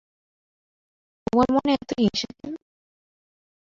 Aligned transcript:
তোমার 1.27 1.47
মনে 1.55 1.71
এত 1.75 1.89
হিংসা 1.99 2.29
কেন? 2.31 2.53